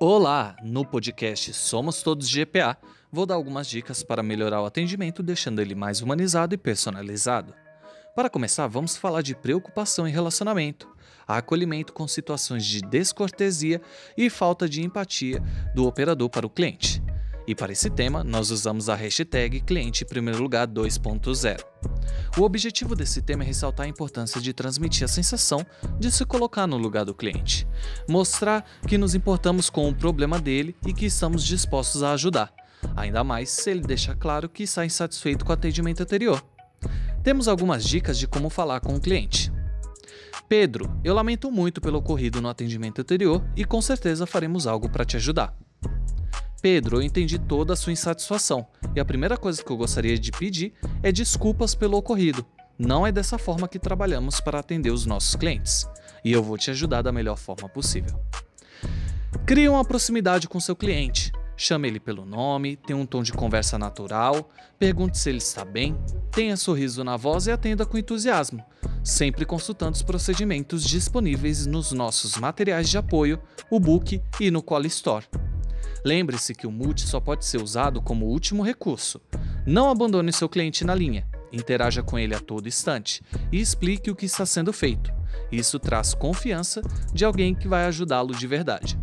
[0.00, 0.54] Olá!
[0.62, 2.78] No podcast Somos Todos GPA,
[3.10, 7.52] vou dar algumas dicas para melhorar o atendimento, deixando ele mais humanizado e personalizado.
[8.14, 10.88] Para começar, vamos falar de preocupação em relacionamento,
[11.26, 13.82] acolhimento com situações de descortesia
[14.16, 15.42] e falta de empatia
[15.74, 17.02] do operador para o cliente.
[17.48, 21.58] E para esse tema, nós usamos a hashtag Cliente Primeiro Lugar 2.0.
[22.36, 25.64] O objetivo desse tema é ressaltar a importância de transmitir a sensação
[25.98, 27.66] de se colocar no lugar do cliente,
[28.06, 32.52] mostrar que nos importamos com o problema dele e que estamos dispostos a ajudar,
[32.94, 36.44] ainda mais se ele deixa claro que está insatisfeito com o atendimento anterior.
[37.22, 39.50] Temos algumas dicas de como falar com o cliente.
[40.50, 45.06] Pedro, eu lamento muito pelo ocorrido no atendimento anterior e com certeza faremos algo para
[45.06, 45.56] te ajudar.
[46.60, 50.32] Pedro, eu entendi toda a sua insatisfação e a primeira coisa que eu gostaria de
[50.32, 52.44] pedir é desculpas pelo ocorrido.
[52.76, 55.86] Não é dessa forma que trabalhamos para atender os nossos clientes
[56.24, 58.18] e eu vou te ajudar da melhor forma possível.
[59.46, 61.32] Crie uma proximidade com seu cliente.
[61.56, 65.96] Chame ele pelo nome, tenha um tom de conversa natural, pergunte se ele está bem,
[66.30, 68.64] tenha sorriso na voz e atenda com entusiasmo,
[69.02, 74.86] sempre consultando os procedimentos disponíveis nos nossos materiais de apoio, o book e no Call
[74.86, 75.26] Store.
[76.04, 79.20] Lembre-se que o multi só pode ser usado como último recurso.
[79.66, 84.16] Não abandone seu cliente na linha, interaja com ele a todo instante e explique o
[84.16, 85.12] que está sendo feito.
[85.50, 86.82] Isso traz confiança
[87.12, 88.98] de alguém que vai ajudá-lo de verdade.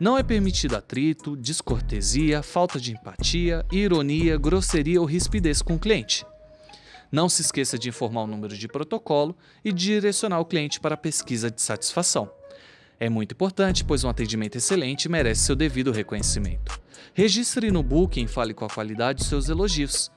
[0.00, 6.26] Não é permitido atrito, descortesia, falta de empatia, ironia, grosseria ou rispidez com o cliente.
[7.12, 10.98] Não se esqueça de informar o número de protocolo e direcionar o cliente para a
[10.98, 12.28] pesquisa de satisfação.
[12.98, 16.80] É muito importante, pois um atendimento excelente merece seu devido reconhecimento.
[17.12, 20.10] Registre no Booking e fale com a qualidade de seus elogios.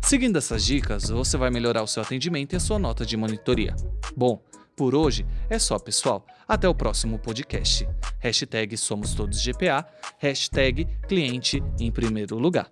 [0.00, 3.74] Seguindo essas dicas, você vai melhorar o seu atendimento e a sua nota de monitoria.
[4.16, 4.42] Bom,
[4.76, 6.24] por hoje é só, pessoal.
[6.46, 7.86] Até o próximo podcast.
[8.20, 9.86] Hashtag Somos Todos GPA,
[10.18, 12.70] hashtag Cliente em Primeiro Lugar.